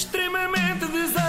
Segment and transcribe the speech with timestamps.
[0.00, 1.20] extremamente desagradável.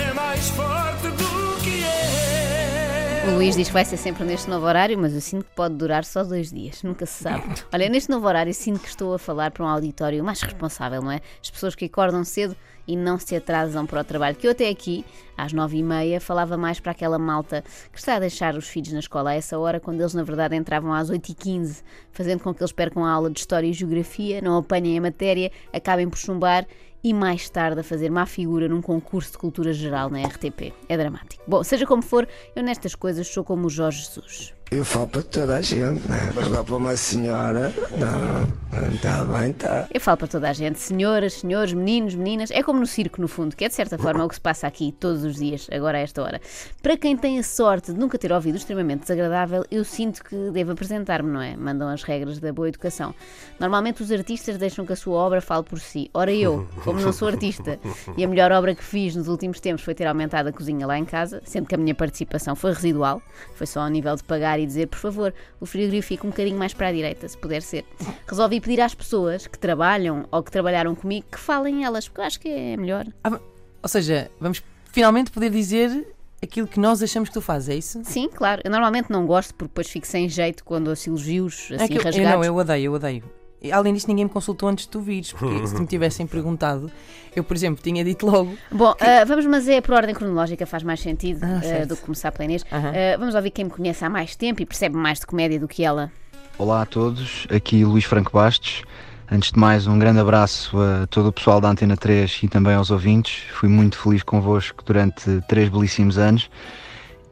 [0.00, 3.24] É mais forte do que é.
[3.28, 5.74] O Luís diz que vai ser sempre neste novo horário, mas eu sinto que pode
[5.74, 7.42] durar só dois dias, nunca se sabe.
[7.72, 11.10] Olha, neste novo horário sinto que estou a falar para um auditório mais responsável, não
[11.10, 11.20] é?
[11.42, 12.56] As pessoas que acordam cedo
[12.86, 14.36] e não se atrasam para o trabalho.
[14.36, 15.04] Que eu até aqui,
[15.36, 18.92] às nove e meia, falava mais para aquela malta que está a deixar os filhos
[18.92, 22.40] na escola a essa hora, quando eles na verdade entravam às oito e quinze, fazendo
[22.40, 26.08] com que eles percam a aula de História e Geografia, não apanhem a matéria, acabem
[26.08, 26.66] por chumbar
[27.06, 30.72] e mais tarde a fazer má figura num concurso de cultura geral na RTP.
[30.88, 31.40] É dramático.
[31.46, 34.52] Bom, seja como for, eu nestas coisas sou como o Jorge Jesus.
[34.72, 36.32] Eu falo para toda a gente, né?
[36.36, 38.46] Agora para uma senhora, não, não
[38.92, 39.86] está bem, está.
[39.92, 43.28] Eu falo para toda a gente, senhoras, senhores, meninos, meninas, é como no circo, no
[43.28, 45.98] fundo, que é de certa forma o que se passa aqui todos os dias, agora
[45.98, 46.40] a esta hora.
[46.82, 50.72] Para quem tem a sorte de nunca ter ouvido extremamente desagradável, eu sinto que devo
[50.72, 51.56] apresentar-me, não é?
[51.56, 53.14] Mandam as regras da boa educação.
[53.58, 56.10] Normalmente os artistas deixam que a sua obra fale por si.
[56.12, 57.78] Ora eu, como não sou artista,
[58.16, 60.98] e a melhor obra que fiz nos últimos tempos foi ter aumentado a cozinha lá
[60.98, 63.22] em casa, sendo que a minha participação foi residual,
[63.54, 66.74] foi só ao nível de pagar e dizer, por favor, o frigorífico um bocadinho mais
[66.74, 67.84] para a direita, se puder ser.
[68.26, 72.24] Resolvi pedir às pessoas que trabalham ou que trabalharam comigo que falem elas, porque eu
[72.24, 73.06] acho que é melhor.
[73.22, 73.38] Ah,
[73.80, 76.04] ou seja, vamos finalmente poder dizer
[76.42, 78.02] aquilo que nós achamos que tu fazes, é isso?
[78.04, 78.60] Sim, claro.
[78.64, 81.94] Eu normalmente não gosto porque depois fico sem jeito quando ouço elogios assim é que
[81.94, 82.30] eu, eu rasgados.
[82.32, 83.22] não, eu odeio, eu odeio.
[83.62, 86.90] E, Além disto, ninguém me consultou antes de tu vires, porque se me tivessem perguntado,
[87.36, 88.52] eu, por exemplo, tinha dito logo.
[88.72, 91.90] Bom, ah, vamos, mas é por ordem cronológica, faz mais sentido Ah, certo.
[91.90, 92.64] do que começar pela Inês.
[92.72, 92.90] Aham.
[92.90, 95.68] Ah, vamos ouvir quem me conhece há mais tempo e percebe mais de comédia do
[95.68, 96.10] que ela.
[96.58, 98.82] Olá a todos, aqui Luís Franco Bastos.
[99.30, 102.72] Antes de mais, um grande abraço a todo o pessoal da Antena 3 e também
[102.72, 103.44] aos ouvintes.
[103.50, 106.48] Fui muito feliz convosco durante três belíssimos anos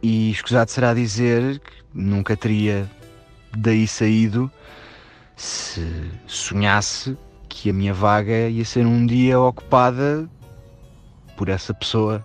[0.02, 2.86] e escusado será dizer que nunca teria
[3.56, 4.50] daí saído
[5.34, 7.16] se sonhasse
[7.48, 10.28] que a minha vaga ia ser um dia ocupada
[11.34, 12.22] por essa pessoa.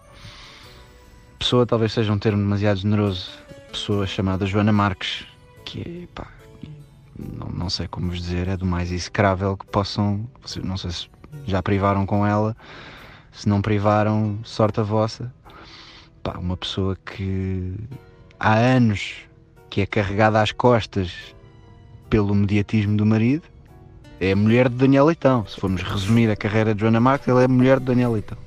[1.40, 3.32] Pessoa talvez seja um termo demasiado generoso.
[3.72, 5.26] Pessoa chamada Joana Marques,
[5.64, 6.28] que é, pá,
[7.20, 10.28] não, não sei como vos dizer, é do mais execrável que possam.
[10.64, 11.10] Não sei se
[11.46, 12.56] já privaram com ela,
[13.32, 15.34] se não privaram, sorte a vossa.
[16.24, 17.74] Pá, uma pessoa que
[18.40, 19.16] há anos
[19.70, 21.36] que é carregada às costas
[22.10, 23.44] pelo mediatismo do marido.
[24.20, 25.46] É a mulher de Daniel Leitão.
[25.46, 28.38] Se formos resumir a carreira de Joana Marques, ela é a mulher de Daniel Leitão.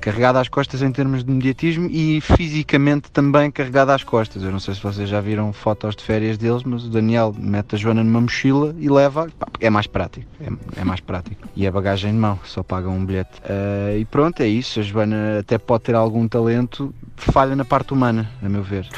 [0.00, 4.42] Carregada às costas em termos de mediatismo e fisicamente também carregada às costas.
[4.42, 7.74] Eu não sei se vocês já viram fotos de férias deles, mas o Daniel mete
[7.74, 9.28] a Joana numa mochila e leva.
[9.60, 10.26] É mais prático.
[10.40, 11.46] É, é mais prático.
[11.54, 13.40] E é bagagem de mão, só pagam um bilhete.
[13.44, 14.80] Ah, e pronto, é isso.
[14.80, 18.88] A Joana até pode ter algum talento, falha na parte humana, a meu ver.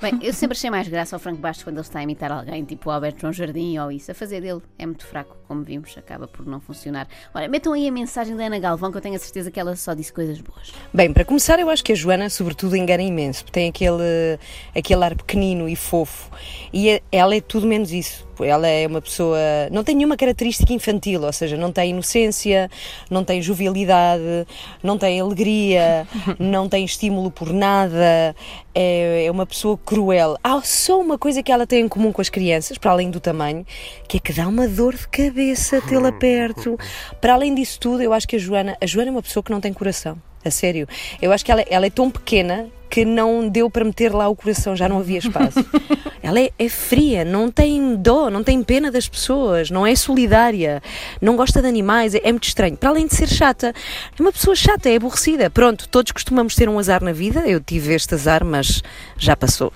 [0.00, 2.64] Bem, eu sempre achei mais graça ao Franco Bastos quando ele está a imitar alguém,
[2.64, 4.10] tipo o Alberto João Jardim ou isso.
[4.10, 7.06] A fazer dele é muito fraco, como vimos, acaba por não funcionar.
[7.32, 9.76] Olha, metam aí a mensagem da Ana Galvão, que eu tenho a certeza que ela
[9.76, 10.72] só disse coisas boas.
[10.92, 13.44] Bem, para começar, eu acho que a Joana, sobretudo, engana imenso.
[13.46, 14.38] Tem aquele,
[14.74, 16.30] aquele ar pequenino e fofo.
[16.72, 18.26] E ela é tudo menos isso.
[18.42, 19.38] Ela é uma pessoa.
[19.70, 22.68] Não tem nenhuma característica infantil, ou seja, não tem inocência,
[23.08, 24.46] não tem jovialidade,
[24.82, 26.06] não tem alegria,
[26.38, 28.34] não tem estímulo por nada.
[28.74, 30.36] É, é uma pessoa cruel.
[30.42, 33.20] Há só uma coisa que ela tem em comum com as crianças, para além do
[33.20, 33.64] tamanho,
[34.08, 36.76] que é que dá uma dor de cabeça tê-la perto.
[37.20, 38.76] Para além disso tudo, eu acho que a Joana.
[38.80, 40.20] A Joana é uma pessoa que não tem coração.
[40.44, 40.88] A sério.
[41.22, 44.34] Eu acho que ela, ela é tão pequena que não deu para meter lá o
[44.34, 45.64] coração, já não havia espaço.
[46.22, 50.82] ela é, é fria, não tem dó, não tem pena das pessoas, não é solidária,
[51.20, 52.76] não gosta de animais, é, é muito estranho.
[52.76, 53.72] Para além de ser chata,
[54.18, 55.48] é uma pessoa chata, é aborrecida.
[55.48, 58.82] Pronto, todos costumamos ter um azar na vida, eu tive este azar, mas
[59.16, 59.72] já passou.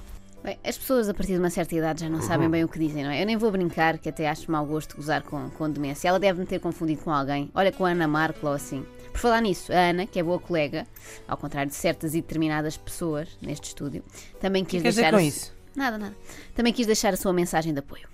[0.49, 2.79] Bem, as pessoas a partir de uma certa idade já não sabem bem o que
[2.79, 3.21] dizem, não é?
[3.21, 6.09] Eu nem vou brincar, que até acho mau gosto gozar com, com demência.
[6.09, 7.51] Ela deve me ter confundido com alguém.
[7.55, 8.83] Olha, com a Ana Marco ou assim.
[9.13, 10.87] Por falar nisso, a Ana, que é boa colega,
[11.29, 14.03] ao contrário de certas e determinadas pessoas neste estúdio,
[14.41, 15.19] também O que quis queres dizer deixar.
[15.19, 15.53] com a- isso?
[15.77, 16.17] Nada, nada.
[16.55, 18.09] Também quis deixar a sua mensagem de apoio.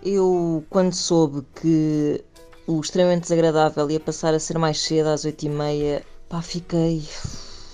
[0.00, 2.22] Eu, quando soube que
[2.68, 7.00] o extremamente desagradável ia passar a ser mais cedo, às 8h30, pá, fiquei.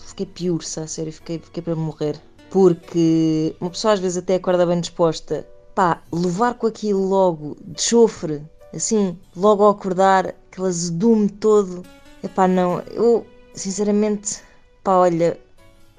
[0.06, 2.18] Fiquei piurça, a sério, fiquei, fiquei para morrer.
[2.56, 7.82] Porque uma pessoa às vezes até acorda bem disposta, pá, levar com aquilo logo de
[7.82, 8.42] chofre,
[8.74, 11.84] assim, logo ao acordar, aquele azedume todo,
[12.22, 14.40] é pá, não, eu, sinceramente,
[14.82, 15.38] pá, olha,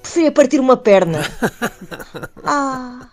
[0.01, 1.19] preferia partir uma perna.
[2.43, 3.07] Ah.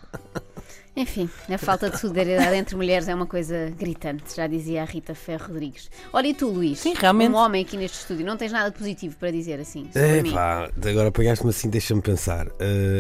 [0.97, 5.15] Enfim, a falta de solidariedade entre mulheres é uma coisa gritante, já dizia a Rita
[5.15, 5.91] Ferro Rodrigues.
[6.13, 6.79] Olha, e tu, Luís?
[6.79, 7.31] Sim, realmente.
[7.33, 10.71] Um homem aqui neste estúdio, não tens nada de positivo para dizer assim É pá,
[10.89, 12.47] agora apanhaste-me assim, deixa-me pensar.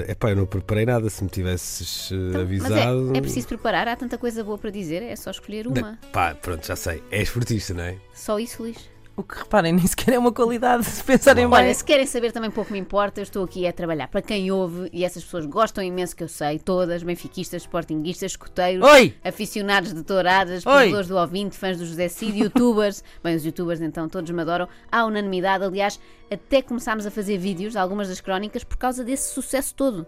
[0.09, 1.09] É pá, eu não preparei nada.
[1.09, 3.03] Se me tivesses eh, Então, avisado.
[3.07, 5.75] Mas é, é preciso preparar, há tanta coisa boa para dizer, é só escolher uma.
[5.75, 7.03] Da- Pá, pronto, já sei.
[7.11, 7.97] É esportista, não é?
[8.13, 8.77] Só isso, Luís.
[9.17, 11.59] O que reparem, nem sequer é uma qualidade se pensarem bem.
[11.59, 14.51] Olha, se querem saber também pouco me importa, eu estou aqui a trabalhar para quem
[14.51, 19.15] ouve e essas pessoas gostam imenso que eu sei, todas, benfiquistas, sportinguistas, escoteiros, Oi!
[19.23, 24.09] aficionados de touradas, pedidores do ouvinte, fãs do José Cid, youtubers, bem, os youtubers então
[24.09, 26.01] todos me adoram, há unanimidade, aliás,
[26.31, 30.05] até começámos a fazer vídeos, algumas das crónicas, por causa desse sucesso todo.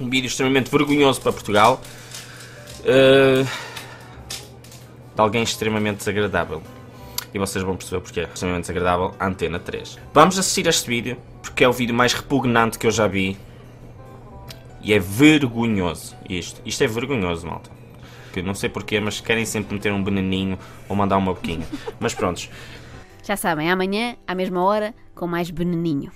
[0.00, 1.80] Um vídeo extremamente vergonhoso para Portugal.
[2.84, 3.44] eh,
[5.14, 6.62] de alguém extremamente desagradável.
[7.32, 9.98] E vocês vão perceber porque é extremamente desagradável a Antena 3.
[10.14, 13.36] Vamos assistir a este vídeo, porque é o vídeo mais repugnante que eu já vi.
[14.80, 16.60] E é vergonhoso isto.
[16.64, 17.70] Isto é vergonhoso, malta.
[18.32, 20.58] Que não sei porquê, mas querem sempre meter um veneninho
[20.88, 21.66] ou mandar uma boquinha.
[21.98, 22.50] Mas prontos.
[23.24, 26.12] Já sabem, amanhã, à mesma hora, com mais veneninho.